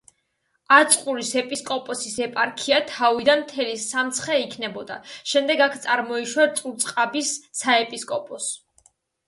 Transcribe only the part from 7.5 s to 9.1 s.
საეპისკოპოსო.